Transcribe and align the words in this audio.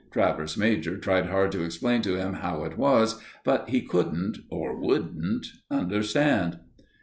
Travers 0.09 0.57
major 0.57 0.97
tried 0.97 1.27
hard 1.27 1.51
to 1.51 1.61
explain 1.63 2.01
to 2.01 2.15
him 2.15 2.33
how 2.33 2.63
it 2.63 2.75
was, 2.75 3.21
but 3.43 3.69
he 3.69 3.81
couldn't 3.81 4.39
or 4.49 4.75
wouldn't 4.81 5.45
understand. 5.69 6.57